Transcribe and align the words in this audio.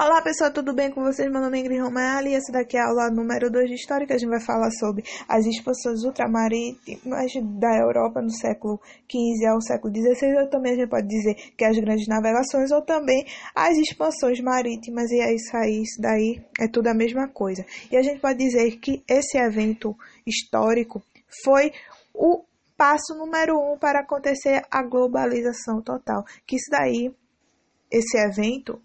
Olá 0.00 0.22
pessoal, 0.22 0.52
tudo 0.52 0.72
bem 0.72 0.92
com 0.92 1.02
vocês? 1.02 1.28
Meu 1.28 1.40
nome 1.40 1.58
é 1.58 1.60
Ingrid 1.60 1.80
Romaeli 1.80 2.30
e 2.30 2.34
essa 2.36 2.52
daqui 2.52 2.76
é 2.76 2.80
a 2.80 2.86
aula 2.86 3.10
número 3.10 3.50
2 3.50 3.68
de 3.68 3.74
História 3.74 4.06
que 4.06 4.12
a 4.12 4.16
gente 4.16 4.28
vai 4.28 4.40
falar 4.40 4.70
sobre 4.70 5.02
as 5.28 5.44
expansões 5.44 6.04
ultramarítimas 6.04 7.32
da 7.58 7.76
Europa 7.76 8.22
no 8.22 8.30
século 8.30 8.80
XV 9.10 9.46
ao 9.50 9.60
século 9.60 9.92
XVI, 9.92 10.36
ou 10.36 10.48
também 10.48 10.74
a 10.74 10.76
gente 10.76 10.88
pode 10.88 11.08
dizer 11.08 11.34
que 11.56 11.64
as 11.64 11.76
grandes 11.80 12.06
navegações, 12.06 12.70
ou 12.70 12.80
também 12.80 13.26
as 13.52 13.76
expansões 13.76 14.40
marítimas, 14.40 15.10
e 15.10 15.20
é 15.20 15.34
isso 15.34 15.56
aí, 15.56 15.82
isso 15.82 16.00
daí 16.00 16.40
é 16.60 16.68
tudo 16.68 16.86
a 16.86 16.94
mesma 16.94 17.26
coisa. 17.26 17.66
E 17.90 17.96
a 17.96 18.02
gente 18.02 18.20
pode 18.20 18.38
dizer 18.38 18.78
que 18.78 19.02
esse 19.08 19.36
evento 19.36 19.96
histórico 20.24 21.02
foi 21.42 21.72
o 22.14 22.44
passo 22.76 23.16
número 23.18 23.58
um 23.58 23.76
para 23.76 24.02
acontecer 24.02 24.62
a 24.70 24.80
globalização 24.80 25.82
total, 25.82 26.24
que 26.46 26.54
isso 26.54 26.70
daí, 26.70 27.12
esse 27.90 28.16
evento 28.16 28.80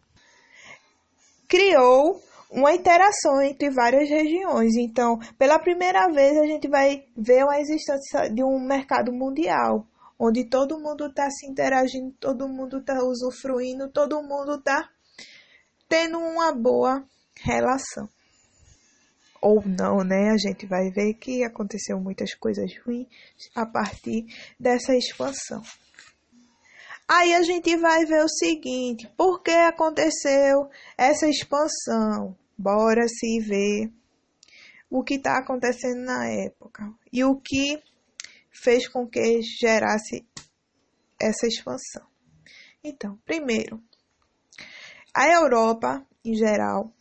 criou 1.54 2.20
uma 2.49 2.73
interação 2.73 3.39
entre 3.39 3.70
várias 3.70 4.09
regiões. 4.09 4.75
Então, 4.75 5.20
pela 5.38 5.59
primeira 5.59 6.09
vez, 6.12 6.35
a 6.39 6.48
gente 6.48 6.67
vai 6.67 7.03
ver 7.16 7.48
a 7.48 7.62
existência 7.62 8.27
de 8.34 8.43
um 8.43 8.59
mercado 8.59 9.13
mundial, 9.13 9.85
onde 10.17 10.49
todo 10.49 10.79
mundo 10.79 11.05
está 11.05 11.29
se 11.29 11.45
interagindo, 11.45 12.12
todo 12.20 12.49
mundo 12.49 12.79
está 12.79 12.95
usufruindo, 13.03 13.88
todo 13.91 14.23
mundo 14.23 14.55
está 14.55 14.89
tendo 15.88 16.17
uma 16.17 16.52
boa 16.52 17.05
relação. 17.43 18.09
Ou 19.40 19.62
não, 19.63 20.04
né? 20.04 20.31
A 20.31 20.38
gente 20.38 20.65
vai 20.65 20.90
ver 20.90 21.13
que 21.15 21.43
aconteceu 21.43 21.99
muitas 21.99 22.34
coisas 22.34 22.71
ruins 22.84 23.07
a 23.54 23.63
partir 23.63 24.26
dessa 24.59 24.95
expansão. 24.95 25.62
Aí 27.16 27.35
a 27.35 27.44
gente 27.44 27.77
vai 27.77 28.05
ver 28.05 28.23
o 28.23 28.27
seguinte: 28.27 29.08
por 29.16 29.44
que 29.44 29.52
aconteceu 29.52 30.67
essa 30.98 31.27
expansão? 31.27 32.35
Bora 32.58 33.08
se 33.08 33.40
ver 33.40 33.91
o 34.90 35.04
que 35.04 35.15
está 35.15 35.37
acontecendo 35.37 36.04
na 36.05 36.27
época 36.27 36.91
e 37.12 37.24
o 37.24 37.35
que 37.35 37.79
fez 38.49 38.87
com 38.87 39.07
que 39.07 39.41
gerasse 39.41 40.26
essa 41.21 41.46
expansão. 41.46 42.07
Então, 42.84 43.20
primeiro, 43.26 43.80
a 45.13 45.27
Europa 45.32 46.04
em 46.26 46.34
geral, 46.34 46.91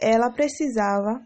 ela 0.00 0.30
precisava 0.30 1.22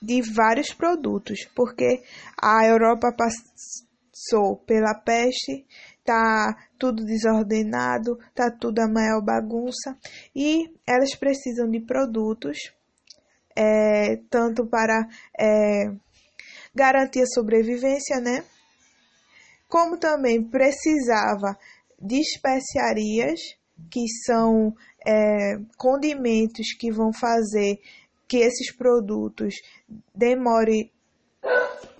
de 0.00 0.22
vários 0.22 0.72
produtos, 0.72 1.44
porque 1.56 2.04
a 2.40 2.66
Europa 2.66 3.08
passou 3.16 4.58
pela 4.58 4.94
peste, 4.94 5.66
tá 6.08 6.56
tudo 6.78 7.04
desordenado, 7.04 8.18
tá 8.34 8.50
tudo 8.50 8.78
a 8.78 8.88
maior 8.88 9.22
bagunça 9.22 9.94
e 10.34 10.72
elas 10.86 11.14
precisam 11.14 11.68
de 11.68 11.80
produtos 11.80 12.56
é, 13.54 14.16
tanto 14.30 14.66
para 14.66 15.06
é, 15.38 15.92
garantir 16.74 17.20
a 17.20 17.26
sobrevivência, 17.26 18.20
né? 18.20 18.42
Como 19.68 19.98
também 19.98 20.42
precisava 20.42 21.58
de 22.00 22.20
especiarias, 22.20 23.38
que 23.90 24.08
são 24.24 24.74
é, 25.06 25.58
condimentos 25.76 26.72
que 26.78 26.90
vão 26.90 27.12
fazer 27.12 27.78
que 28.26 28.38
esses 28.38 28.74
produtos 28.74 29.56
demorem 30.14 30.90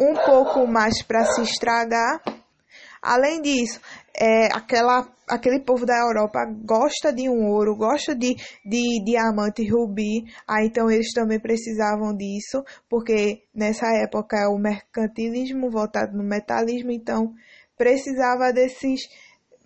um 0.00 0.14
pouco 0.14 0.66
mais 0.66 1.02
para 1.02 1.26
se 1.26 1.42
estragar 1.42 2.37
Além 3.02 3.40
disso, 3.40 3.80
é, 4.14 4.46
aquela, 4.46 5.08
aquele 5.28 5.60
povo 5.60 5.86
da 5.86 5.96
Europa 5.98 6.44
gosta 6.64 7.12
de 7.12 7.28
um 7.28 7.46
ouro, 7.46 7.76
gosta 7.76 8.14
de, 8.14 8.34
de 8.64 9.04
diamante 9.04 9.68
rubi, 9.68 10.24
aí 10.46 10.66
então 10.66 10.90
eles 10.90 11.12
também 11.12 11.38
precisavam 11.38 12.16
disso, 12.16 12.64
porque 12.88 13.44
nessa 13.54 13.86
época 14.02 14.36
é 14.36 14.48
o 14.48 14.58
mercantilismo 14.58 15.70
voltado 15.70 16.16
no 16.16 16.24
metalismo, 16.24 16.90
então 16.90 17.32
precisava 17.76 18.52
desses 18.52 19.02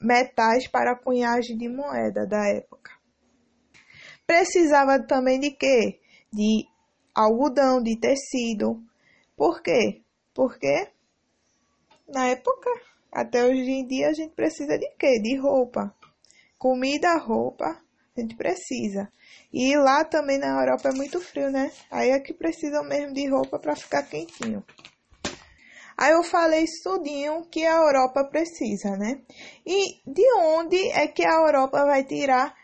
metais 0.01 0.69
para 0.69 0.93
a 0.93 0.99
cunhagem 0.99 1.57
de 1.57 1.69
moeda 1.69 2.27
da 2.27 2.47
época. 2.49 2.91
Precisava 4.27 5.03
também 5.03 5.41
de 5.41 5.51
quê? 5.51 6.01
De 6.33 6.67
algodão, 7.15 7.83
de 7.83 7.99
tecido. 7.99 8.83
Por 9.37 9.63
quê? 9.63 10.03
Porque 10.35 10.89
na 12.09 12.29
época 12.29 12.71
até 13.13 13.45
hoje 13.45 13.71
em 13.71 13.87
dia 13.87 14.09
a 14.09 14.15
gente 14.15 14.35
precisa 14.35 14.79
de 14.79 14.89
quê? 14.99 15.21
De 15.21 15.37
roupa. 15.37 15.95
Comida, 16.57 17.19
roupa, 17.19 17.67
a 18.17 18.21
gente 18.21 18.35
precisa. 18.35 19.13
E 19.53 19.77
lá 19.77 20.03
também 20.03 20.39
na 20.39 20.59
Europa 20.59 20.89
é 20.89 20.97
muito 20.97 21.21
frio, 21.21 21.51
né? 21.51 21.71
Aí 21.91 22.09
é 22.09 22.19
que 22.19 22.33
precisam 22.33 22.83
mesmo 22.83 23.13
de 23.13 23.29
roupa 23.29 23.59
para 23.59 23.77
ficar 23.77 24.05
quentinho. 24.05 24.65
Aí 25.95 26.13
eu 26.13 26.23
falei 26.23 26.65
tudinho 26.83 27.45
que 27.51 27.67
a 27.67 27.77
Europa 27.77 28.25
precisa, 28.25 28.97
né? 28.97 29.21
E 29.67 30.01
de 30.11 30.33
onde 30.39 30.91
é 30.93 31.07
que 31.07 31.23
a 31.23 31.35
Europa 31.35 31.85
vai 31.85 32.05
tirar 32.05 32.55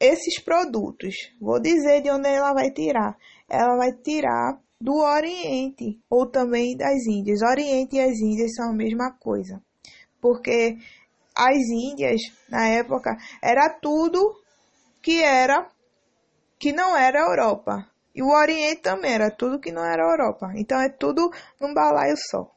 esses 0.00 0.42
produtos? 0.42 1.14
Vou 1.38 1.60
dizer 1.60 2.00
de 2.00 2.10
onde 2.10 2.28
ela 2.28 2.54
vai 2.54 2.70
tirar. 2.70 3.14
Ela 3.46 3.76
vai 3.76 3.92
tirar 3.92 4.58
do 4.80 4.94
Oriente 4.94 6.00
ou 6.08 6.30
também 6.30 6.74
das 6.74 7.06
Índias. 7.06 7.42
Oriente 7.42 7.96
e 7.96 8.00
as 8.00 8.18
Índias 8.20 8.54
são 8.54 8.70
a 8.70 8.74
mesma 8.74 9.12
coisa 9.18 9.62
porque 10.26 10.76
as 11.36 11.56
Índias, 11.70 12.20
na 12.48 12.66
época, 12.66 13.16
era 13.40 13.70
tudo 13.70 14.34
que 15.00 15.22
era 15.22 15.70
que 16.58 16.72
não 16.72 16.96
era 16.96 17.20
Europa. 17.20 17.88
E 18.12 18.22
o 18.24 18.30
Oriente 18.30 18.82
também 18.82 19.12
era 19.12 19.30
tudo 19.30 19.60
que 19.60 19.70
não 19.70 19.84
era 19.84 20.02
Europa. 20.02 20.52
Então 20.56 20.80
é 20.80 20.88
tudo 20.88 21.30
num 21.60 21.72
balaio 21.72 22.16
só. 22.28 22.50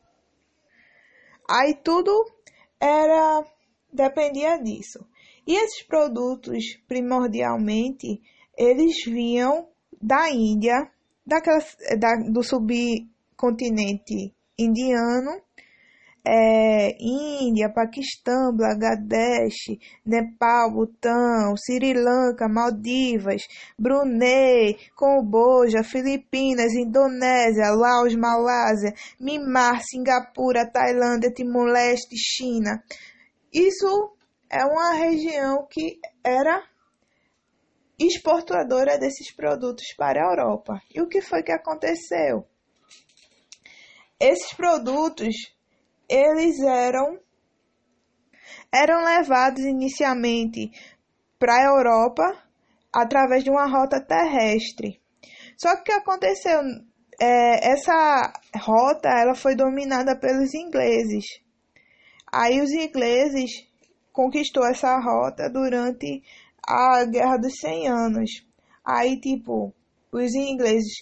Aí 1.47 1.75
tudo 1.83 2.11
era 2.79 3.45
dependia 3.93 4.57
disso. 4.57 5.05
E 5.45 5.55
esses 5.55 5.83
produtos, 5.83 6.63
primordialmente, 6.87 8.19
eles 8.57 9.03
vinham 9.05 9.69
da 10.01 10.31
Índia, 10.31 10.89
daquela, 11.23 11.59
da, 11.99 12.15
do 12.31 12.41
subcontinente 12.41 14.33
indiano 14.57 15.41
é, 16.31 16.95
Índia, 16.99 17.73
Paquistão, 17.73 18.55
Bangladesh, 18.55 19.79
Nepal, 20.05 20.71
Butão, 20.71 21.55
Sri 21.57 21.93
Lanka, 21.95 22.47
Maldivas, 22.47 23.47
Brunei, 23.77 24.77
Camboja, 24.95 25.83
Filipinas, 25.83 26.73
Indonésia, 26.75 27.71
Laos, 27.71 28.13
Malásia, 28.15 28.93
Myanmar, 29.19 29.81
Singapura, 29.81 30.69
Tailândia, 30.69 31.33
Timor-Leste, 31.33 32.15
China. 32.15 32.83
Isso 33.51 34.15
é 34.51 34.63
uma 34.65 34.93
região 34.93 35.65
que 35.67 35.99
era 36.23 36.63
exportadora 37.97 38.99
desses 38.99 39.33
produtos 39.35 39.95
para 39.97 40.21
a 40.21 40.29
Europa. 40.31 40.79
E 40.93 41.01
o 41.01 41.07
que 41.07 41.21
foi 41.21 41.41
que 41.41 41.51
aconteceu? 41.51 42.45
Esses 44.19 44.53
produtos 44.53 45.33
eles 46.09 46.59
eram 46.59 47.19
eram 48.73 49.03
levados 49.03 49.63
inicialmente 49.63 50.71
para 51.37 51.55
a 51.55 51.65
Europa 51.65 52.43
através 52.93 53.43
de 53.43 53.49
uma 53.49 53.67
rota 53.67 53.99
terrestre. 54.01 54.99
Só 55.57 55.75
que 55.75 55.81
o 55.81 55.83
que 55.83 55.91
aconteceu? 55.91 56.61
É, 57.21 57.71
essa 57.71 58.33
rota 58.57 59.09
ela 59.09 59.35
foi 59.35 59.55
dominada 59.55 60.17
pelos 60.17 60.53
ingleses. 60.53 61.25
Aí 62.31 62.61
os 62.61 62.71
ingleses 62.71 63.67
conquistou 64.13 64.65
essa 64.65 64.99
rota 64.99 65.49
durante 65.49 66.23
a 66.65 67.03
Guerra 67.05 67.37
dos 67.37 67.53
100 67.59 67.87
Anos. 67.87 68.29
Aí, 68.85 69.19
tipo, 69.19 69.73
os 70.11 70.33
ingleses, 70.35 70.93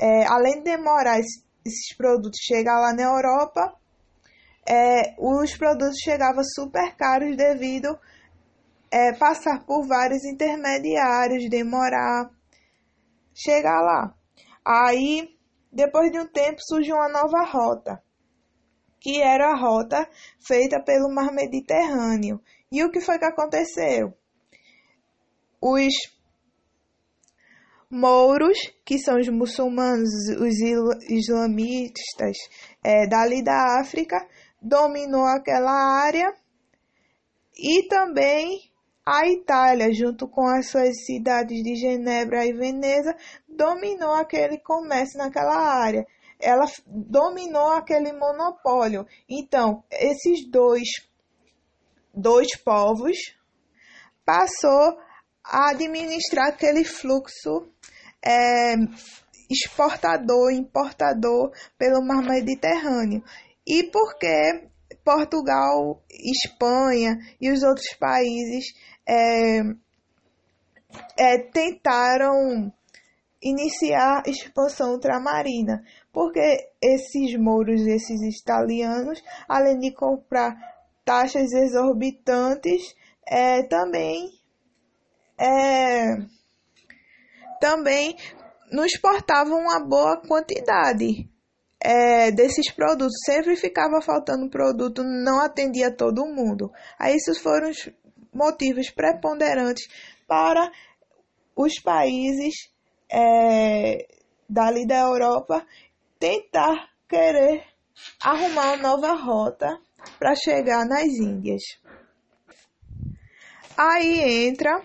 é, 0.00 0.26
além 0.26 0.58
de 0.58 0.64
demorar 0.64 1.18
esses 1.18 1.96
produtos 1.96 2.38
chegar 2.42 2.80
lá 2.80 2.92
na 2.92 3.02
Europa, 3.02 3.79
é, 4.68 5.14
os 5.18 5.56
produtos 5.56 5.98
chegavam 6.02 6.42
super 6.44 6.94
caros 6.96 7.36
devido 7.36 7.98
é, 8.90 9.12
passar 9.14 9.64
por 9.64 9.86
vários 9.86 10.24
intermediários, 10.24 11.48
demorar 11.48 12.30
chegar 13.34 13.80
lá. 13.80 14.14
Aí, 14.64 15.36
depois 15.72 16.10
de 16.10 16.18
um 16.18 16.26
tempo, 16.26 16.58
surgiu 16.60 16.96
uma 16.96 17.08
nova 17.08 17.44
rota, 17.44 18.02
que 18.98 19.22
era 19.22 19.52
a 19.52 19.56
rota 19.56 20.08
feita 20.38 20.82
pelo 20.82 21.12
Mar 21.12 21.32
Mediterrâneo. 21.32 22.40
E 22.70 22.84
o 22.84 22.90
que 22.90 23.00
foi 23.00 23.18
que 23.18 23.24
aconteceu? 23.24 24.12
Os 25.60 25.94
mouros, 27.90 28.58
que 28.84 28.98
são 28.98 29.18
os 29.18 29.28
muçulmanos, 29.28 30.10
os 30.38 30.54
islamistas 31.08 32.36
é, 32.84 33.06
dali 33.08 33.42
da 33.42 33.80
África, 33.80 34.16
dominou 34.60 35.24
aquela 35.24 35.72
área 35.72 36.34
e 37.56 37.86
também 37.88 38.70
A 39.04 39.26
Itália, 39.26 39.92
junto 39.92 40.28
com 40.28 40.46
as 40.46 40.68
suas 40.68 41.04
cidades 41.04 41.62
de 41.62 41.74
Genebra 41.74 42.46
e 42.46 42.52
Veneza, 42.52 43.16
dominou 43.48 44.12
aquele 44.12 44.58
comércio 44.58 45.18
naquela 45.18 45.56
área. 45.56 46.06
Ela 46.38 46.64
dominou 46.86 47.72
aquele 47.72 48.12
monopólio. 48.12 49.06
Então, 49.28 49.82
esses 49.90 50.48
dois, 50.48 50.88
dois 52.14 52.56
povos 52.56 53.16
passou 54.24 54.98
a 55.44 55.70
administrar 55.70 56.48
aquele 56.48 56.84
fluxo 56.84 57.68
é, 58.24 58.74
exportador, 59.50 60.52
importador 60.52 61.50
pelo 61.76 62.00
mar 62.06 62.22
Mediterrâneo. 62.22 63.22
E 63.66 63.84
porque 63.84 64.68
Portugal, 65.04 66.02
Espanha 66.10 67.18
e 67.40 67.50
os 67.50 67.62
outros 67.62 67.94
países 67.98 68.64
é, 69.06 69.60
é, 71.16 71.38
tentaram 71.52 72.72
iniciar 73.42 74.22
expansão 74.26 74.92
ultramarina, 74.92 75.82
porque 76.12 76.70
esses 76.82 77.38
mouros, 77.38 77.80
esses 77.86 78.20
italianos, 78.40 79.22
além 79.48 79.78
de 79.78 79.92
comprar 79.92 80.54
taxas 81.04 81.52
exorbitantes, 81.52 82.94
é, 83.26 83.62
também 83.62 84.28
é, 85.38 86.16
também 87.60 88.16
nos 88.70 88.92
exportavam 88.92 89.58
uma 89.58 89.80
boa 89.80 90.20
quantidade 90.20 91.29
é, 91.80 92.30
desses 92.30 92.70
produtos. 92.70 93.14
Sempre 93.24 93.56
ficava 93.56 94.00
faltando 94.00 94.50
produto, 94.50 95.02
não 95.02 95.40
atendia 95.40 95.94
todo 95.94 96.26
mundo. 96.26 96.70
Aí 96.98 97.14
esses 97.14 97.38
foram 97.38 97.70
os 97.70 97.88
motivos 98.32 98.90
preponderantes 98.90 99.88
para 100.26 100.70
os 101.56 101.80
países 101.80 102.54
é, 103.10 104.06
dali 104.48 104.86
da 104.86 105.00
Europa 105.00 105.66
tentar 106.18 106.90
querer 107.08 107.64
arrumar 108.22 108.74
uma 108.74 108.76
nova 108.76 109.12
rota 109.14 109.78
para 110.18 110.34
chegar 110.34 110.86
nas 110.86 111.08
Índias. 111.08 111.62
Aí 113.76 114.46
entra 114.46 114.82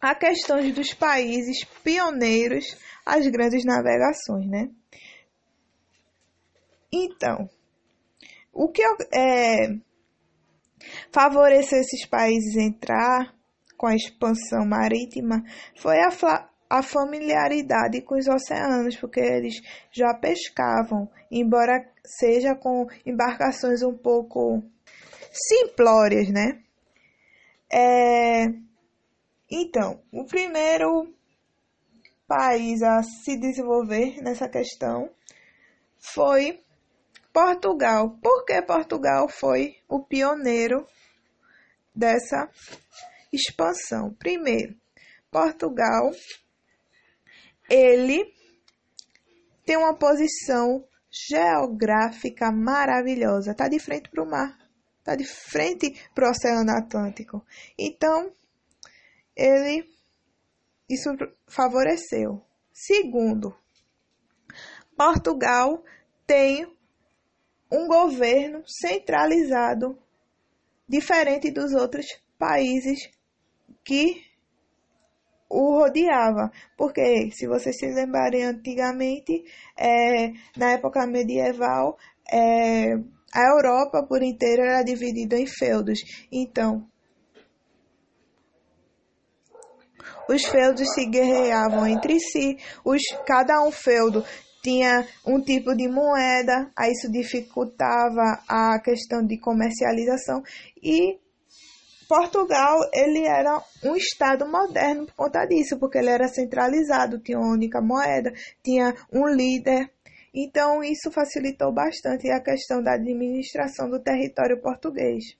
a 0.00 0.14
questão 0.14 0.58
dos 0.70 0.92
países 0.94 1.64
pioneiros 1.82 2.76
às 3.04 3.26
grandes 3.28 3.64
navegações, 3.64 4.46
né? 4.48 4.68
Então, 6.96 7.48
o 8.52 8.68
que 8.68 8.82
é, 9.12 9.68
favoreceu 11.12 11.78
esses 11.78 12.06
países 12.06 12.56
entrar 12.56 13.34
com 13.76 13.86
a 13.86 13.94
expansão 13.94 14.64
marítima 14.66 15.42
foi 15.78 15.98
a, 15.98 16.08
a 16.70 16.82
familiaridade 16.82 18.00
com 18.00 18.16
os 18.16 18.26
oceanos, 18.26 18.96
porque 18.96 19.20
eles 19.20 19.60
já 19.92 20.14
pescavam, 20.14 21.10
embora 21.30 21.86
seja 22.02 22.54
com 22.54 22.86
embarcações 23.04 23.82
um 23.82 23.94
pouco 23.94 24.62
simplórias, 25.30 26.30
né? 26.30 26.62
É, 27.70 28.46
então, 29.50 30.00
o 30.10 30.24
primeiro 30.24 31.12
país 32.26 32.82
a 32.82 33.02
se 33.02 33.38
desenvolver 33.38 34.22
nessa 34.22 34.48
questão 34.48 35.10
foi 35.98 36.64
Portugal. 37.36 38.16
Por 38.22 38.46
que 38.46 38.62
Portugal 38.62 39.28
foi 39.28 39.76
o 39.86 40.02
pioneiro 40.02 40.86
dessa 41.94 42.50
expansão? 43.30 44.14
Primeiro, 44.14 44.74
Portugal 45.30 46.12
ele 47.68 48.32
tem 49.66 49.76
uma 49.76 49.94
posição 49.94 50.82
geográfica 51.10 52.50
maravilhosa, 52.50 53.50
está 53.50 53.68
de 53.68 53.80
frente 53.80 54.08
para 54.08 54.24
o 54.24 54.30
mar, 54.30 54.56
está 55.00 55.14
de 55.14 55.26
frente 55.26 56.08
para 56.14 56.28
o 56.28 56.30
Oceano 56.30 56.70
Atlântico. 56.70 57.44
Então, 57.78 58.32
ele 59.36 59.86
isso 60.88 61.10
favoreceu. 61.46 62.42
Segundo, 62.72 63.54
Portugal 64.96 65.84
tem 66.26 66.74
um 67.70 67.86
governo 67.86 68.62
centralizado, 68.66 69.98
diferente 70.88 71.50
dos 71.50 71.72
outros 71.72 72.06
países 72.38 73.10
que 73.84 74.22
o 75.48 75.78
rodeava. 75.78 76.50
Porque, 76.76 77.30
se 77.32 77.46
vocês 77.46 77.76
se 77.76 77.86
lembrarem 77.86 78.44
antigamente, 78.44 79.44
é, 79.76 80.32
na 80.56 80.72
época 80.72 81.06
medieval, 81.06 81.98
é, 82.30 82.94
a 83.32 83.48
Europa 83.54 84.04
por 84.06 84.22
inteiro 84.22 84.62
era 84.62 84.82
dividida 84.82 85.36
em 85.38 85.46
feudos. 85.46 86.00
Então, 86.30 86.88
Os 90.28 90.44
feudos 90.44 90.92
se 90.92 91.06
guerreavam 91.06 91.86
entre 91.86 92.18
si, 92.18 92.58
os, 92.84 93.00
cada 93.24 93.62
um 93.62 93.70
feudo 93.70 94.24
tinha 94.66 95.06
um 95.24 95.40
tipo 95.40 95.76
de 95.76 95.88
moeda, 95.88 96.72
aí 96.76 96.90
isso 96.90 97.08
dificultava 97.08 98.42
a 98.48 98.80
questão 98.80 99.24
de 99.24 99.38
comercialização 99.38 100.42
e 100.82 101.20
Portugal 102.08 102.80
ele 102.92 103.24
era 103.24 103.62
um 103.84 103.94
estado 103.94 104.44
moderno 104.44 105.06
por 105.06 105.14
conta 105.14 105.46
disso, 105.46 105.78
porque 105.78 105.98
ele 105.98 106.10
era 106.10 106.26
centralizado, 106.26 107.20
tinha 107.20 107.38
uma 107.38 107.52
única 107.52 107.80
moeda, 107.80 108.32
tinha 108.60 108.92
um 109.12 109.28
líder. 109.28 109.88
Então 110.34 110.82
isso 110.82 111.12
facilitou 111.12 111.72
bastante 111.72 112.28
a 112.28 112.42
questão 112.42 112.82
da 112.82 112.94
administração 112.94 113.88
do 113.88 114.02
território 114.02 114.60
português. 114.60 115.36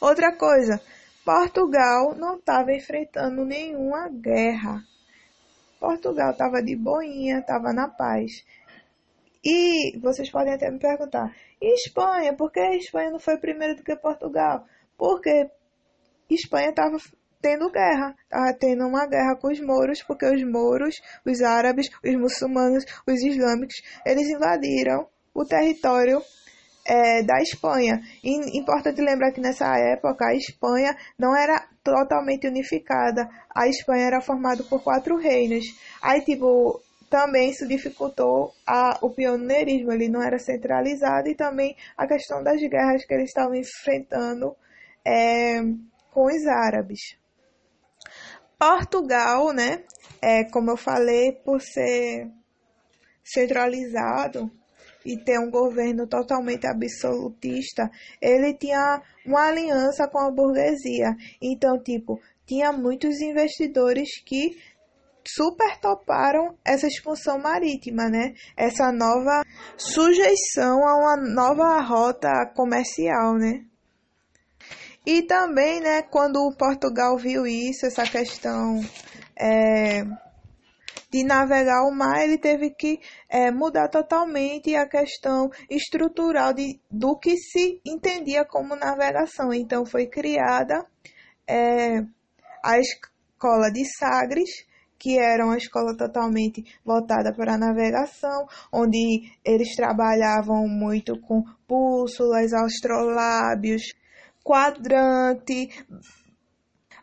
Outra 0.00 0.36
coisa, 0.36 0.80
Portugal 1.24 2.14
não 2.16 2.36
estava 2.36 2.72
enfrentando 2.72 3.44
nenhuma 3.44 4.08
guerra. 4.08 4.84
Portugal 5.80 6.32
estava 6.32 6.62
de 6.62 6.76
boinha, 6.76 7.38
estava 7.38 7.72
na 7.72 7.88
paz. 7.88 8.44
E 9.42 9.98
vocês 9.98 10.30
podem 10.30 10.52
até 10.52 10.70
me 10.70 10.78
perguntar: 10.78 11.34
e 11.60 11.74
Espanha? 11.74 12.36
Por 12.36 12.52
que 12.52 12.60
a 12.60 12.76
Espanha 12.76 13.10
não 13.10 13.18
foi 13.18 13.38
primeiro 13.38 13.74
do 13.74 13.82
que 13.82 13.96
Portugal? 13.96 14.66
Porque 14.98 15.50
Espanha 16.28 16.68
estava 16.68 16.98
tendo 17.40 17.70
guerra, 17.70 18.14
estava 18.24 18.52
tendo 18.52 18.86
uma 18.86 19.06
guerra 19.06 19.34
com 19.36 19.48
os 19.48 19.58
mouros, 19.60 20.02
porque 20.02 20.26
os 20.26 20.44
mouros, 20.44 21.00
os 21.24 21.40
árabes, 21.40 21.88
os 22.04 22.14
muçulmanos, 22.14 22.84
os 23.06 23.22
islâmicos, 23.22 23.76
eles 24.04 24.28
invadiram 24.28 25.08
o 25.34 25.46
território 25.46 26.22
é, 26.84 27.22
da 27.22 27.40
Espanha. 27.40 28.02
E 28.22 28.58
importante 28.58 29.00
lembrar 29.00 29.32
que 29.32 29.40
nessa 29.40 29.74
época 29.78 30.26
a 30.26 30.34
Espanha 30.34 30.94
não 31.18 31.34
era 31.34 31.66
totalmente 31.82 32.46
unificada. 32.46 33.28
A 33.54 33.68
Espanha 33.68 34.06
era 34.06 34.20
formada 34.20 34.62
por 34.64 34.82
quatro 34.82 35.16
reinos. 35.16 35.64
Aí, 36.02 36.20
tipo, 36.22 36.80
também 37.10 37.50
isso 37.50 37.66
dificultou 37.66 38.54
a, 38.66 38.98
o 39.02 39.10
pioneirismo, 39.10 39.92
ele 39.92 40.08
não 40.08 40.22
era 40.22 40.38
centralizado 40.38 41.28
e 41.28 41.34
também 41.34 41.76
a 41.96 42.06
questão 42.06 42.42
das 42.42 42.60
guerras 42.60 43.04
que 43.04 43.12
eles 43.12 43.28
estavam 43.28 43.54
enfrentando 43.54 44.56
é, 45.04 45.60
com 46.12 46.26
os 46.26 46.46
árabes. 46.46 47.18
Portugal, 48.58 49.52
né, 49.52 49.82
é, 50.22 50.44
como 50.44 50.70
eu 50.70 50.76
falei, 50.76 51.32
por 51.32 51.60
ser 51.60 52.30
centralizado, 53.24 54.50
e 55.04 55.16
ter 55.16 55.38
um 55.38 55.50
governo 55.50 56.06
totalmente 56.06 56.66
absolutista, 56.66 57.90
ele 58.20 58.54
tinha 58.54 59.02
uma 59.26 59.48
aliança 59.48 60.08
com 60.08 60.18
a 60.18 60.30
burguesia. 60.30 61.14
Então, 61.40 61.78
tipo, 61.82 62.20
tinha 62.46 62.72
muitos 62.72 63.20
investidores 63.20 64.08
que 64.24 64.56
super 65.26 65.78
toparam 65.78 66.56
essa 66.64 66.86
expansão 66.86 67.38
marítima, 67.38 68.08
né? 68.08 68.34
Essa 68.56 68.90
nova 68.90 69.44
sujeição 69.76 70.86
a 70.86 70.96
uma 70.96 71.16
nova 71.16 71.80
rota 71.80 72.46
comercial, 72.54 73.34
né? 73.34 73.64
E 75.06 75.22
também, 75.22 75.80
né, 75.80 76.02
quando 76.02 76.54
Portugal 76.58 77.16
viu 77.16 77.46
isso, 77.46 77.86
essa 77.86 78.04
questão 78.04 78.80
é, 79.34 80.04
de 81.10 81.24
navegar 81.24 81.82
o 81.82 81.90
mar, 81.90 82.22
ele 82.22 82.38
teve 82.38 82.70
que 82.70 83.00
é, 83.28 83.50
mudar 83.50 83.88
totalmente 83.88 84.74
a 84.76 84.88
questão 84.88 85.50
estrutural 85.68 86.52
de, 86.52 86.80
do 86.90 87.18
que 87.18 87.36
se 87.36 87.80
entendia 87.84 88.44
como 88.44 88.76
navegação. 88.76 89.52
Então 89.52 89.84
foi 89.84 90.06
criada 90.06 90.86
é, 91.46 91.98
a 92.64 92.78
escola 92.78 93.70
de 93.72 93.84
Sagres, 93.98 94.50
que 94.98 95.18
era 95.18 95.44
uma 95.44 95.56
escola 95.56 95.96
totalmente 95.96 96.62
voltada 96.84 97.34
para 97.34 97.54
a 97.54 97.58
navegação, 97.58 98.46
onde 98.70 99.32
eles 99.44 99.74
trabalhavam 99.74 100.68
muito 100.68 101.18
com 101.20 101.42
bússolas, 101.66 102.52
astrolábios, 102.52 103.82
quadrante, 104.44 105.70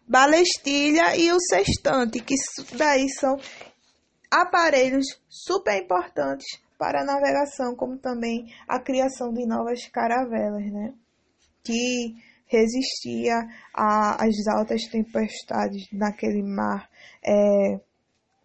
balestilha 0.08 1.18
e 1.18 1.32
o 1.32 1.40
sextante, 1.40 2.20
que 2.22 2.36
daí 2.78 3.10
são 3.10 3.38
aparelhos 4.32 5.06
super 5.30 5.82
importantes 5.82 6.46
para 6.78 7.02
a 7.02 7.06
navegação, 7.06 7.76
como 7.76 7.98
também 7.98 8.54
a 8.68 8.80
criação 8.80 9.34
de 9.34 9.46
novas 9.46 9.88
caravelas, 9.88 10.72
né? 10.72 10.94
Que 11.64 12.16
resistia 12.46 13.36
às 13.74 14.48
altas 14.48 14.84
tempestades 14.84 15.88
naquele 15.92 16.44
mar 16.44 16.90
é, 17.26 17.80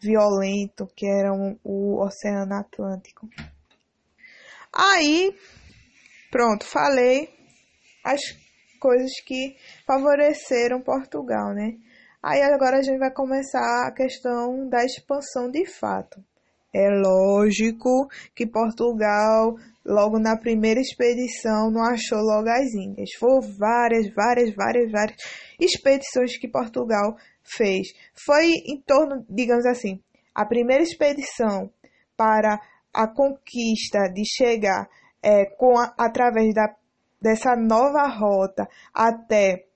violento 0.00 0.88
que 0.96 1.06
era 1.06 1.32
um, 1.32 1.56
o 1.62 2.02
Oceano 2.02 2.54
Atlântico. 2.54 3.28
Aí, 4.72 5.36
pronto, 6.30 6.64
falei 6.64 7.28
as 8.04 8.20
coisas 8.80 9.12
que 9.24 9.56
favoreceram 9.86 10.80
Portugal, 10.80 11.54
né? 11.54 11.76
Aí 12.22 12.40
agora 12.40 12.78
a 12.78 12.82
gente 12.82 12.98
vai 12.98 13.10
começar 13.10 13.86
a 13.86 13.92
questão 13.92 14.68
da 14.68 14.84
expansão 14.84 15.50
de 15.50 15.66
fato. 15.66 16.22
É 16.72 16.88
lógico 16.88 18.08
que 18.34 18.46
Portugal, 18.46 19.56
logo 19.84 20.18
na 20.18 20.38
primeira 20.38 20.80
expedição, 20.80 21.70
não 21.70 21.82
achou 21.82 22.20
logo 22.20 22.48
as 22.48 22.72
Índias. 22.72 23.10
Foram 23.18 23.40
várias, 23.58 24.06
várias, 24.14 24.54
várias, 24.54 24.90
várias 24.90 25.16
expedições 25.60 26.38
que 26.38 26.48
Portugal 26.48 27.16
fez. 27.42 27.88
Foi 28.24 28.46
em 28.46 28.80
torno, 28.86 29.26
digamos 29.28 29.66
assim, 29.66 30.00
a 30.34 30.46
primeira 30.46 30.82
expedição 30.82 31.70
para 32.16 32.58
a 32.94 33.08
conquista 33.08 34.08
de 34.14 34.22
chegar 34.24 34.88
é, 35.22 35.44
com 35.56 35.76
a, 35.78 35.92
através 35.98 36.54
da, 36.54 36.74
dessa 37.20 37.56
nova 37.56 38.06
rota 38.08 38.66
até 38.94 39.66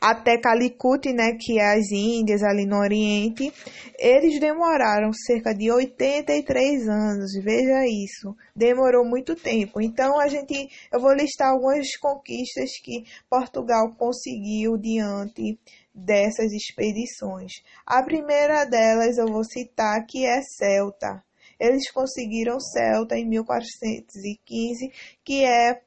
até 0.00 0.38
Calicut, 0.38 1.12
né, 1.12 1.36
que 1.38 1.58
é 1.58 1.74
as 1.74 1.90
Índias 1.90 2.42
ali 2.42 2.66
no 2.66 2.76
Oriente, 2.76 3.52
eles 3.98 4.38
demoraram 4.38 5.12
cerca 5.12 5.54
de 5.54 5.70
83 5.70 6.88
anos. 6.88 7.32
Veja 7.42 7.86
isso, 7.86 8.36
demorou 8.54 9.04
muito 9.04 9.34
tempo. 9.34 9.80
Então 9.80 10.18
a 10.20 10.28
gente, 10.28 10.68
eu 10.92 11.00
vou 11.00 11.12
listar 11.12 11.50
algumas 11.50 11.96
conquistas 11.96 12.70
que 12.82 13.04
Portugal 13.28 13.94
conseguiu 13.96 14.76
diante 14.76 15.58
dessas 15.94 16.52
expedições. 16.52 17.52
A 17.86 18.02
primeira 18.02 18.64
delas 18.64 19.16
eu 19.16 19.26
vou 19.26 19.44
citar 19.44 20.04
que 20.06 20.26
é 20.26 20.40
Celta. 20.42 21.24
Eles 21.58 21.90
conseguiram 21.90 22.60
Celta 22.60 23.16
em 23.16 23.26
1415, 23.26 24.92
que 25.24 25.42
é 25.42 25.80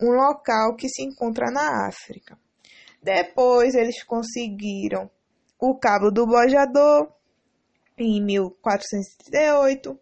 um 0.00 0.10
local 0.10 0.76
que 0.76 0.88
se 0.88 1.02
encontra 1.02 1.50
na 1.50 1.88
África. 1.88 2.38
Depois 3.02 3.74
eles 3.74 4.02
conseguiram 4.04 5.10
o 5.58 5.76
Cabo 5.78 6.10
do 6.10 6.26
Bojador 6.26 7.12
em 7.96 8.24
1438. 8.24 9.98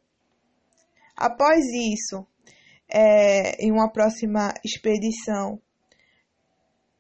Após 1.17 1.65
isso, 1.65 2.27
é, 2.89 3.65
em 3.65 3.73
uma 3.73 3.91
próxima 3.91 4.53
expedição, 4.65 5.61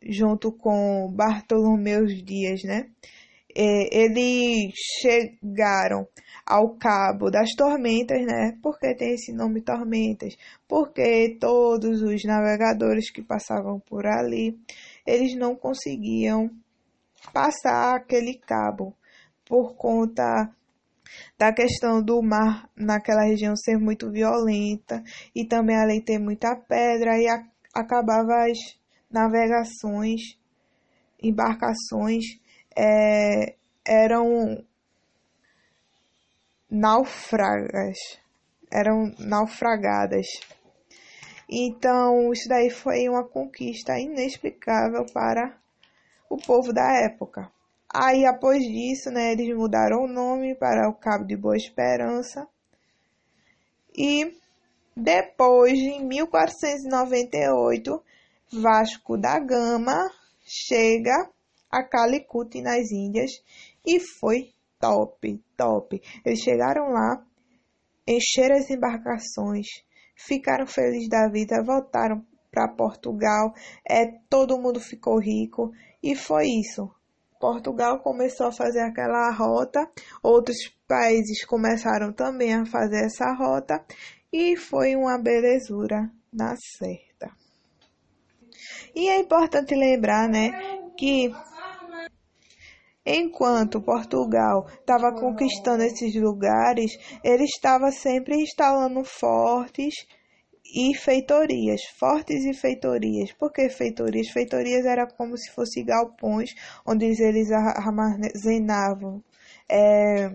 junto 0.02 0.52
com 0.52 1.12
Bartolomeu 1.12 2.06
Dias, 2.06 2.62
né? 2.64 2.90
É, 3.58 4.04
eles 4.04 4.74
chegaram 5.00 6.06
ao 6.44 6.76
Cabo 6.76 7.30
das 7.30 7.54
Tormentas, 7.56 8.20
né? 8.24 8.58
Por 8.62 8.78
que 8.78 8.94
tem 8.94 9.14
esse 9.14 9.32
nome 9.32 9.62
Tormentas? 9.62 10.36
Porque 10.68 11.36
todos 11.40 12.02
os 12.02 12.22
navegadores 12.24 13.10
que 13.10 13.22
passavam 13.22 13.80
por 13.80 14.06
ali 14.06 14.58
eles 15.06 15.36
não 15.36 15.54
conseguiam 15.54 16.50
passar 17.32 17.96
aquele 17.96 18.34
cabo 18.38 18.94
por 19.44 19.74
conta 19.76 20.50
da 21.38 21.52
questão 21.52 22.02
do 22.02 22.20
mar 22.22 22.68
naquela 22.76 23.22
região 23.22 23.54
ser 23.56 23.78
muito 23.78 24.10
violenta 24.10 25.02
e 25.34 25.44
também 25.44 25.76
além 25.76 26.00
ter 26.00 26.18
muita 26.18 26.56
pedra 26.56 27.18
e 27.18 27.28
a, 27.28 27.42
acabava 27.74 28.46
as 28.50 28.58
navegações, 29.10 30.20
embarcações 31.22 32.24
é, 32.76 33.54
eram 33.86 34.64
naufragas, 36.70 37.96
eram 38.70 39.14
naufragadas. 39.18 40.26
Então, 41.48 42.32
isso 42.32 42.48
daí 42.48 42.70
foi 42.70 43.08
uma 43.08 43.22
conquista 43.22 43.98
inexplicável 43.98 45.06
para 45.12 45.56
o 46.28 46.36
povo 46.36 46.72
da 46.72 46.92
época. 47.04 47.50
Aí, 47.88 48.26
após 48.26 48.62
disso, 48.62 49.10
né, 49.10 49.32
eles 49.32 49.56
mudaram 49.56 50.02
o 50.02 50.08
nome 50.08 50.56
para 50.56 50.88
o 50.88 50.94
Cabo 50.94 51.24
de 51.24 51.36
Boa 51.36 51.56
Esperança. 51.56 52.48
E 53.96 54.36
depois, 54.96 55.78
em 55.78 56.04
1498, 56.04 58.02
Vasco 58.52 59.16
da 59.16 59.38
Gama 59.38 60.10
chega 60.44 61.30
a 61.70 61.82
Calicut, 61.82 62.60
nas 62.60 62.90
Índias, 62.90 63.30
e 63.84 64.00
foi 64.00 64.52
top, 64.80 65.42
top. 65.56 66.02
Eles 66.24 66.40
chegaram 66.40 66.90
lá, 66.90 67.24
encheram 68.06 68.56
as 68.56 68.68
embarcações, 68.70 69.66
ficaram 70.16 70.66
felizes 70.66 71.08
da 71.08 71.28
vida, 71.28 71.62
voltaram 71.62 72.24
para 72.50 72.68
Portugal, 72.68 73.54
é, 73.88 74.06
todo 74.30 74.58
mundo 74.58 74.80
ficou 74.80 75.20
rico 75.20 75.72
e 76.02 76.16
foi 76.16 76.46
isso. 76.46 76.90
Portugal 77.38 78.00
começou 78.00 78.46
a 78.46 78.52
fazer 78.52 78.80
aquela 78.80 79.30
rota, 79.30 79.86
outros 80.22 80.56
países 80.88 81.44
começaram 81.44 82.12
também 82.12 82.54
a 82.54 82.64
fazer 82.64 83.04
essa 83.04 83.30
rota 83.34 83.84
e 84.32 84.56
foi 84.56 84.96
uma 84.96 85.18
belezura 85.18 86.10
na 86.32 86.56
certa. 86.56 87.30
E 88.94 89.08
é 89.08 89.20
importante 89.20 89.74
lembrar, 89.74 90.26
né, 90.28 90.80
que 90.96 91.30
Enquanto 93.08 93.80
Portugal 93.80 94.66
estava 94.80 95.12
conquistando 95.12 95.84
esses 95.84 96.12
lugares, 96.20 96.90
ele 97.22 97.44
estava 97.44 97.92
sempre 97.92 98.34
instalando 98.34 99.04
fortes 99.04 99.94
e 100.74 100.92
feitorias, 100.92 101.82
fortes 101.96 102.44
e 102.44 102.52
feitorias. 102.52 103.32
Por 103.32 103.52
que 103.52 103.68
feitorias? 103.68 104.28
Feitorias 104.30 104.84
era 104.84 105.06
como 105.06 105.36
se 105.38 105.52
fossem 105.52 105.84
galpões 105.84 106.50
onde 106.84 107.04
eles 107.06 107.52
armazenavam 107.52 109.22
é, 109.70 110.34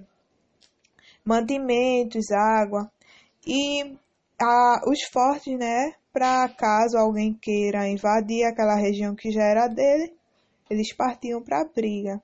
mantimentos, 1.26 2.32
água 2.32 2.90
e 3.46 3.98
a, 4.42 4.82
os 4.88 5.04
fortes, 5.12 5.58
né? 5.60 5.94
Para 6.14 6.48
caso 6.48 6.98
alguém 6.98 7.34
queira 7.34 7.90
invadir 7.90 8.46
aquela 8.46 8.76
região 8.76 9.14
que 9.14 9.30
já 9.30 9.44
era 9.44 9.68
dele, 9.68 10.14
eles 10.70 10.94
partiam 10.96 11.42
para 11.42 11.62
a 11.62 11.66
briga 11.66 12.22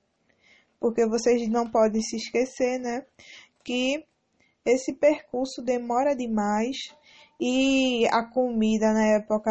porque 0.80 1.06
vocês 1.06 1.48
não 1.48 1.70
podem 1.70 2.00
se 2.00 2.16
esquecer, 2.16 2.78
né, 2.78 3.04
que 3.64 4.04
esse 4.64 4.94
percurso 4.94 5.62
demora 5.62 6.14
demais 6.14 6.76
e 7.40 8.06
a 8.10 8.24
comida 8.24 8.92
na 8.92 9.16
época 9.16 9.50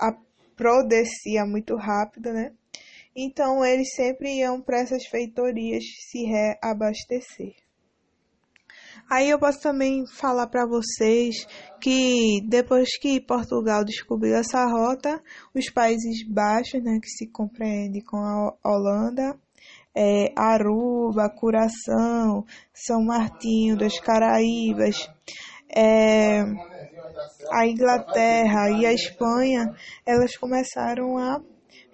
apodrecia 0.00 1.44
muito 1.46 1.74
rápido, 1.76 2.32
né? 2.32 2.52
Então 3.16 3.64
eles 3.64 3.94
sempre 3.94 4.38
iam 4.38 4.60
para 4.60 4.80
essas 4.80 5.04
feitorias 5.06 5.82
se 6.10 6.24
reabastecer. 6.24 7.54
Aí 9.10 9.30
eu 9.30 9.38
posso 9.38 9.58
também 9.60 10.04
falar 10.06 10.46
para 10.48 10.66
vocês 10.66 11.46
que 11.80 12.42
depois 12.46 12.98
que 12.98 13.20
Portugal 13.20 13.82
descobriu 13.82 14.36
essa 14.36 14.66
rota, 14.66 15.20
os 15.54 15.70
Países 15.70 16.28
Baixos, 16.28 16.82
né, 16.84 16.98
que 17.00 17.08
se 17.08 17.26
compreende 17.26 18.02
com 18.02 18.18
a 18.18 18.54
Holanda, 18.62 19.34
é, 19.94 20.32
Aruba, 20.36 21.28
Curaçao, 21.28 22.44
São 22.72 23.02
Martinho 23.04 23.76
das 23.76 23.98
Caraíbas, 23.98 25.10
é, 25.74 26.42
a 27.50 27.66
Inglaterra 27.66 28.70
e 28.70 28.86
a 28.86 28.92
Espanha, 28.92 29.74
elas 30.06 30.36
começaram 30.36 31.18
a 31.18 31.42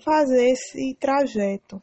fazer 0.05 0.51
esse 0.51 0.95
trajeto. 1.01 1.83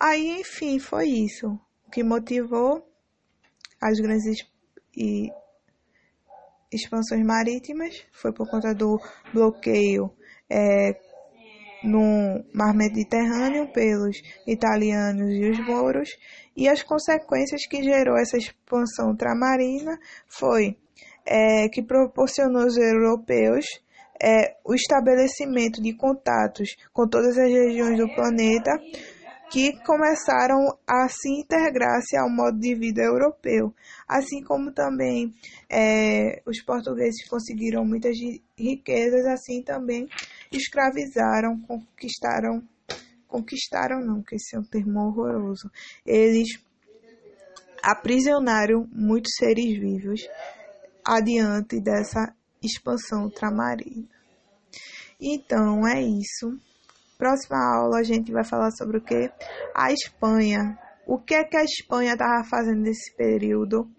Aí, 0.00 0.40
enfim, 0.40 0.78
foi 0.78 1.08
isso 1.08 1.58
o 1.86 1.90
que 1.90 2.02
motivou 2.02 2.86
as 3.82 3.98
grandes 4.00 4.46
e 4.96 5.30
expansões 6.72 7.24
marítimas, 7.24 8.06
foi 8.12 8.32
por 8.32 8.48
conta 8.50 8.74
do 8.74 8.98
bloqueio 9.32 10.10
é, 10.50 10.92
no 11.82 12.44
mar 12.52 12.74
Mediterrâneo 12.74 13.72
pelos 13.72 14.16
italianos 14.46 15.30
e 15.30 15.50
os 15.50 15.66
mouros, 15.66 16.08
e 16.56 16.68
as 16.68 16.82
consequências 16.82 17.66
que 17.66 17.82
gerou 17.82 18.16
essa 18.18 18.36
expansão 18.36 19.10
ultramarina 19.10 19.98
foi 20.26 20.76
é, 21.24 21.68
que 21.68 21.82
proporcionou 21.82 22.62
aos 22.62 22.76
europeus 22.76 23.64
é, 24.20 24.56
o 24.64 24.74
estabelecimento 24.74 25.80
de 25.80 25.94
contatos 25.94 26.76
com 26.92 27.06
todas 27.06 27.38
as 27.38 27.50
regiões 27.50 27.96
do 27.96 28.12
planeta 28.14 28.72
que 29.50 29.72
começaram 29.82 30.76
a 30.86 31.08
se 31.08 31.28
integrar-se 31.40 32.16
ao 32.16 32.28
modo 32.28 32.58
de 32.58 32.74
vida 32.74 33.02
europeu, 33.02 33.72
assim 34.06 34.42
como 34.42 34.72
também 34.72 35.32
é, 35.70 36.42
os 36.46 36.62
portugueses 36.62 37.26
conseguiram 37.28 37.84
muitas 37.84 38.16
riquezas, 38.58 39.24
assim 39.26 39.62
também 39.62 40.06
escravizaram, 40.52 41.60
conquistaram, 41.60 42.62
conquistaram 43.26 44.00
não, 44.00 44.22
que 44.22 44.36
esse 44.36 44.56
é 44.56 44.58
um 44.58 44.64
termo 44.64 45.00
horroroso, 45.00 45.70
eles 46.04 46.48
aprisionaram 47.82 48.88
muitos 48.92 49.32
seres 49.36 49.78
vivos 49.78 50.20
adiante 51.04 51.80
dessa 51.80 52.34
expansão 52.62 53.24
ultramarina. 53.24 54.08
Então 55.20 55.86
é 55.86 56.02
isso. 56.02 56.58
Próxima 57.16 57.58
aula 57.76 57.98
a 57.98 58.02
gente 58.02 58.30
vai 58.30 58.44
falar 58.44 58.70
sobre 58.72 58.98
o 58.98 59.00
que? 59.00 59.30
A 59.74 59.92
Espanha. 59.92 60.78
O 61.06 61.18
que 61.18 61.34
é 61.34 61.42
que 61.42 61.56
a 61.56 61.64
Espanha 61.64 62.12
estava 62.12 62.44
fazendo 62.44 62.82
nesse 62.82 63.14
período 63.16 63.90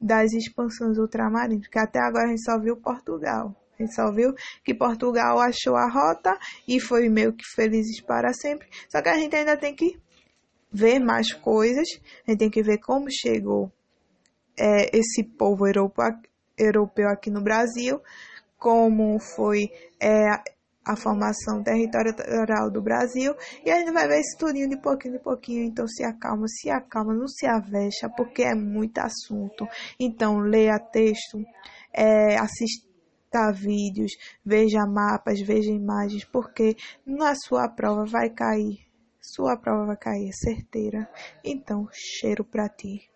das 0.00 0.32
expansões 0.32 0.98
ultramarinas? 0.98 1.66
Porque 1.66 1.78
até 1.78 2.00
agora 2.00 2.24
a 2.24 2.28
gente 2.28 2.42
só 2.42 2.58
viu 2.58 2.76
Portugal. 2.76 3.54
Gente 3.80 3.94
só 3.94 4.12
viu 4.12 4.34
que 4.62 4.74
Portugal 4.74 5.40
achou 5.40 5.74
a 5.74 5.88
rota 5.88 6.38
e 6.68 6.78
foi 6.78 7.08
meio 7.08 7.32
que 7.32 7.44
felizes 7.54 8.00
para 8.02 8.32
sempre. 8.32 8.68
Só 8.88 9.00
que 9.00 9.08
a 9.08 9.18
gente 9.18 9.34
ainda 9.34 9.56
tem 9.56 9.74
que 9.74 9.98
ver 10.70 10.98
mais 10.98 11.32
coisas. 11.32 11.88
A 12.26 12.30
gente 12.30 12.40
tem 12.40 12.50
que 12.50 12.62
ver 12.62 12.78
como 12.78 13.10
chegou 13.10 13.72
é, 14.58 14.96
esse 14.96 15.24
povo 15.24 15.66
europeu, 15.66 16.04
europeu 16.58 17.08
aqui 17.08 17.30
no 17.30 17.42
Brasil, 17.42 18.00
como 18.58 19.18
foi 19.18 19.70
é, 19.98 20.28
a 20.84 20.96
formação 20.96 21.62
territorial 21.62 22.70
do 22.70 22.82
Brasil 22.82 23.34
e 23.64 23.70
a 23.70 23.78
gente 23.78 23.92
vai 23.92 24.08
ver 24.08 24.20
isso 24.20 24.36
tudinho 24.38 24.68
de 24.68 24.76
pouquinho 24.80 25.16
em 25.16 25.22
pouquinho. 25.22 25.64
Então 25.64 25.86
se 25.86 26.04
acalma, 26.04 26.46
se 26.48 26.70
acalma, 26.70 27.14
não 27.14 27.28
se 27.28 27.46
avexa, 27.46 28.10
porque 28.16 28.42
é 28.42 28.54
muito 28.54 28.98
assunto. 28.98 29.66
Então 29.98 30.38
leia 30.38 30.78
texto, 30.78 31.38
é, 31.92 32.36
assista 33.30 33.52
vídeos, 33.52 34.12
veja 34.44 34.84
mapas, 34.86 35.40
veja 35.40 35.70
imagens, 35.70 36.24
porque 36.24 36.76
na 37.06 37.34
sua 37.34 37.68
prova 37.68 38.04
vai 38.04 38.28
cair. 38.28 38.78
Sua 39.20 39.56
prova 39.56 39.86
vai 39.86 39.96
cair, 39.96 40.28
é 40.28 40.32
certeira. 40.32 41.08
Então, 41.44 41.86
cheiro 41.92 42.44
para 42.44 42.68
ti. 42.68 43.09